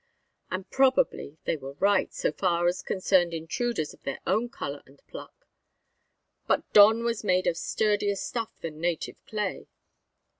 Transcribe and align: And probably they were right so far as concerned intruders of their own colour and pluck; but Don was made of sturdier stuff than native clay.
And 0.49 0.67
probably 0.71 1.37
they 1.43 1.57
were 1.57 1.73
right 1.73 2.11
so 2.11 2.31
far 2.31 2.65
as 2.65 2.81
concerned 2.81 3.35
intruders 3.35 3.93
of 3.93 4.01
their 4.01 4.19
own 4.25 4.49
colour 4.49 4.81
and 4.87 4.99
pluck; 5.05 5.45
but 6.47 6.63
Don 6.73 7.03
was 7.03 7.23
made 7.23 7.45
of 7.45 7.55
sturdier 7.55 8.15
stuff 8.15 8.49
than 8.61 8.81
native 8.81 9.23
clay. 9.27 9.67